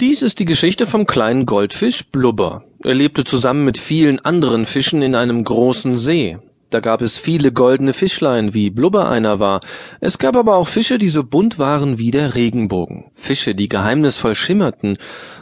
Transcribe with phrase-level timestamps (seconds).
[0.00, 2.64] Dies ist die Geschichte vom kleinen Goldfisch Blubber.
[2.82, 6.38] Er lebte zusammen mit vielen anderen Fischen in einem großen See.
[6.70, 9.60] Da gab es viele goldene Fischlein, wie Blubber einer war.
[10.00, 13.10] Es gab aber auch Fische, die so bunt waren wie der Regenbogen.
[13.14, 14.96] Fische, die geheimnisvoll schimmerten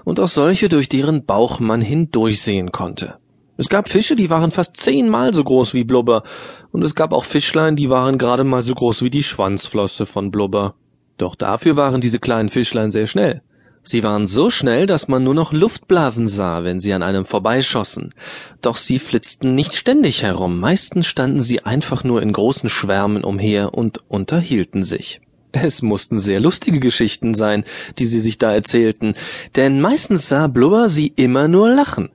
[0.05, 3.15] und auch solche, durch deren Bauch man hindurchsehen konnte.
[3.59, 6.25] Es gab Fische, die waren fast zehnmal so groß wie Blubber,
[6.73, 10.33] und es gab auch Fischlein, die waren gerade mal so groß wie die Schwanzflosse von
[10.33, 10.75] Blubber.
[11.17, 13.43] Doch dafür waren diese kleinen Fischlein sehr schnell.
[13.91, 18.12] Sie waren so schnell, dass man nur noch Luftblasen sah, wenn sie an einem vorbeischossen.
[18.60, 23.73] Doch sie flitzten nicht ständig herum, meistens standen sie einfach nur in großen Schwärmen umher
[23.73, 25.23] und unterhielten sich.
[25.52, 27.65] Es mussten sehr lustige Geschichten sein,
[27.98, 29.15] die sie sich da erzählten,
[29.56, 32.10] denn meistens sah Blubber sie immer nur lachen.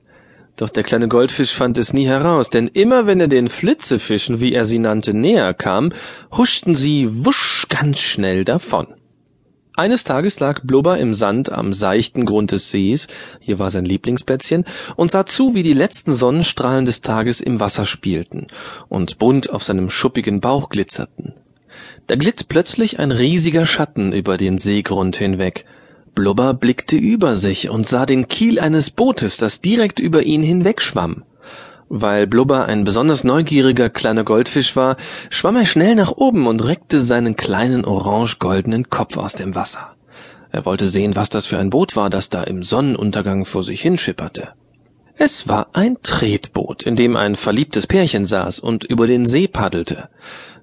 [0.54, 4.54] Doch der kleine Goldfisch fand es nie heraus, denn immer wenn er den Flitzefischen, wie
[4.54, 5.90] er sie nannte, näher kam,
[6.30, 8.86] huschten sie wusch ganz schnell davon.
[9.76, 13.08] Eines Tages lag Blubber im Sand am seichten Grund des Sees,
[13.40, 17.84] hier war sein Lieblingsplätzchen, und sah zu, wie die letzten Sonnenstrahlen des Tages im Wasser
[17.84, 18.46] spielten
[18.88, 21.34] und bunt auf seinem schuppigen Bauch glitzerten.
[22.06, 25.64] Da glitt plötzlich ein riesiger Schatten über den Seegrund hinweg.
[26.14, 31.24] Blubber blickte über sich und sah den Kiel eines Bootes, das direkt über ihn hinwegschwamm.
[31.88, 34.96] Weil Blubber ein besonders neugieriger kleiner Goldfisch war,
[35.30, 39.94] schwamm er schnell nach oben und reckte seinen kleinen orange-goldenen Kopf aus dem Wasser.
[40.50, 43.82] Er wollte sehen, was das für ein Boot war, das da im Sonnenuntergang vor sich
[43.82, 44.50] hinschipperte.
[45.16, 50.08] Es war ein Tretboot, in dem ein verliebtes Pärchen saß und über den See paddelte.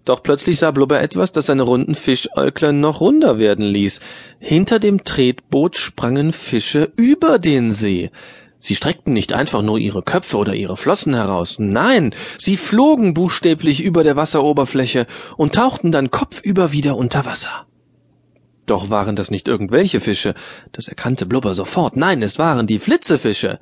[0.03, 3.99] Doch plötzlich sah Blubber etwas, das seine runden Fischäuglein noch runder werden ließ.
[4.39, 8.09] Hinter dem Tretboot sprangen Fische über den See.
[8.63, 13.81] Sie streckten nicht einfach nur ihre Köpfe oder ihre Flossen heraus, nein, sie flogen buchstäblich
[13.81, 17.65] über der Wasseroberfläche und tauchten dann kopfüber wieder unter Wasser.
[18.67, 20.35] Doch waren das nicht irgendwelche Fische,
[20.73, 23.59] das erkannte Blubber sofort, nein, es waren die Flitzefische.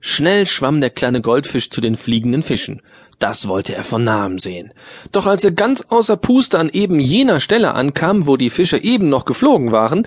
[0.00, 2.82] Schnell schwamm der kleine Goldfisch zu den fliegenden Fischen.
[3.18, 4.74] Das wollte er von nahem sehen.
[5.12, 9.08] Doch als er ganz außer Puste an eben jener Stelle ankam, wo die Fische eben
[9.08, 10.06] noch geflogen waren,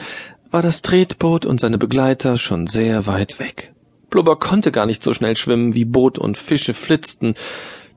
[0.51, 3.74] war das Tretboot und seine Begleiter schon sehr weit weg.
[4.15, 7.33] Blubber konnte gar nicht so schnell schwimmen, wie Boot und Fische flitzten.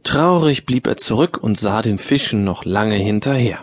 [0.03, 3.61] Traurig blieb er zurück und sah den Fischen noch lange hinterher.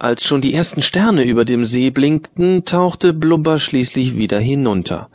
[0.00, 5.08] Als schon die ersten Sterne über dem See blinkten, tauchte Blubber schließlich wieder hinunter.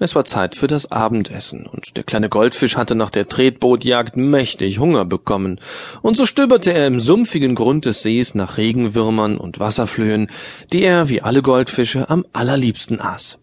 [0.00, 4.80] Es war Zeit für das Abendessen, und der kleine Goldfisch hatte nach der Tretbootjagd mächtig
[4.80, 5.60] Hunger bekommen,
[6.02, 10.32] und so stöberte er im sumpfigen Grund des Sees nach Regenwürmern und Wasserflöhen,
[10.72, 13.38] die er, wie alle Goldfische, am allerliebsten aß.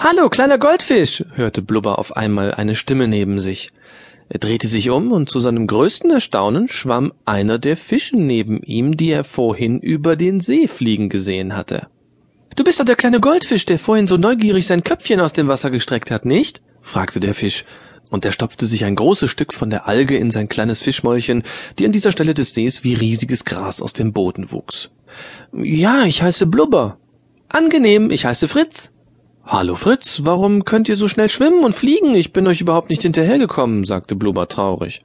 [0.00, 3.72] Hallo, kleiner Goldfisch, hörte Blubber auf einmal eine Stimme neben sich.
[4.28, 8.96] Er drehte sich um, und zu seinem größten Erstaunen schwamm einer der Fische neben ihm,
[8.96, 11.88] die er vorhin über den See fliegen gesehen hatte.
[12.54, 15.70] Du bist doch der kleine Goldfisch, der vorhin so neugierig sein Köpfchen aus dem Wasser
[15.70, 16.62] gestreckt hat, nicht?
[16.80, 17.64] fragte der Fisch,
[18.08, 21.42] und er stopfte sich ein großes Stück von der Alge in sein kleines Fischmäulchen,
[21.80, 24.90] die an dieser Stelle des Sees wie riesiges Gras aus dem Boden wuchs.
[25.52, 26.98] Ja, ich heiße Blubber.
[27.48, 28.92] Angenehm, ich heiße Fritz.
[29.50, 32.14] Hallo Fritz, warum könnt ihr so schnell schwimmen und fliegen?
[32.14, 35.00] Ich bin euch überhaupt nicht hinterhergekommen, sagte Blubber traurig.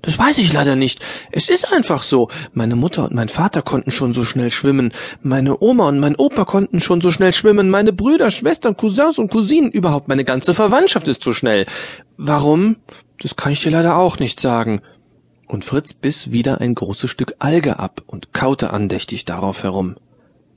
[0.00, 1.04] Das weiß ich leider nicht.
[1.32, 2.28] Es ist einfach so.
[2.52, 4.92] Meine Mutter und mein Vater konnten schon so schnell schwimmen.
[5.22, 7.68] Meine Oma und mein Opa konnten schon so schnell schwimmen.
[7.68, 11.66] Meine Brüder, Schwestern, Cousins und Cousinen, überhaupt meine ganze Verwandtschaft ist so schnell.
[12.16, 12.76] Warum?
[13.20, 14.82] Das kann ich dir leider auch nicht sagen.
[15.48, 19.96] Und Fritz biss wieder ein großes Stück Alge ab und kaute andächtig darauf herum.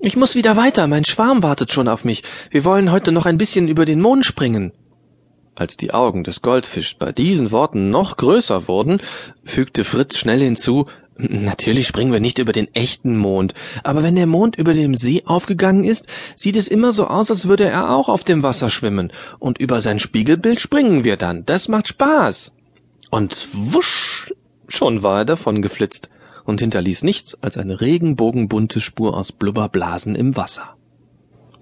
[0.03, 2.23] Ich muss wieder weiter, mein Schwarm wartet schon auf mich.
[2.49, 4.71] Wir wollen heute noch ein bisschen über den Mond springen.
[5.53, 8.99] Als die Augen des Goldfischs bei diesen Worten noch größer wurden,
[9.43, 13.53] fügte Fritz schnell hinzu Natürlich springen wir nicht über den echten Mond,
[13.83, 17.47] aber wenn der Mond über dem See aufgegangen ist, sieht es immer so aus, als
[17.47, 21.45] würde er auch auf dem Wasser schwimmen, und über sein Spiegelbild springen wir dann.
[21.45, 22.53] Das macht Spaß.
[23.11, 24.33] Und wusch,
[24.67, 26.09] schon war er davon geflitzt
[26.43, 30.75] und hinterließ nichts als eine regenbogenbunte Spur aus Blubberblasen im Wasser.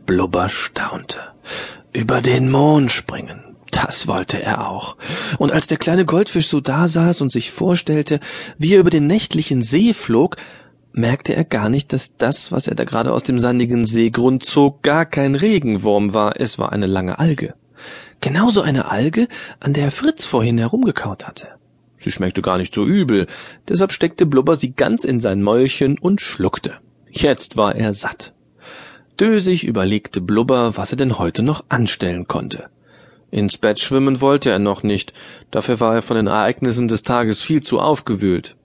[0.06, 1.20] Blubber staunte.
[1.94, 3.44] Über den Mond springen.
[3.72, 4.98] Das wollte er auch.
[5.38, 8.20] Und als der kleine Goldfisch so dasaß und sich vorstellte,
[8.58, 10.38] wie er über den nächtlichen See flog,
[10.92, 14.82] merkte er gar nicht, dass das, was er da gerade aus dem sandigen Seegrund zog,
[14.82, 17.54] gar kein Regenwurm war, es war eine lange Alge.
[18.22, 19.28] Genauso eine Alge,
[19.60, 21.59] an der Fritz vorhin herumgekaut hatte.
[22.00, 23.28] Sie schmeckte gar nicht so übel,
[23.68, 26.78] deshalb steckte Blubber sie ganz in sein Mäulchen und schluckte.
[27.12, 28.34] Jetzt war er satt.
[29.20, 32.70] Dösig überlegte Blubber, was er denn heute noch anstellen konnte.
[33.32, 35.14] Ins Bett schwimmen wollte er noch nicht,
[35.52, 38.56] dafür war er von den Ereignissen des Tages viel zu aufgewühlt.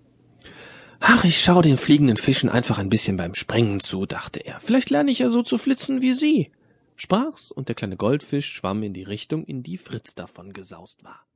[1.01, 4.61] Ach, ich schau den fliegenden Fischen einfach ein bisschen beim Sprengen zu, dachte er.
[4.61, 6.51] Vielleicht lerne ich ja so zu flitzen wie sie.
[6.97, 11.27] sprach's, und der kleine Goldfisch schwamm in die Richtung, in die Fritz davon gesaust war.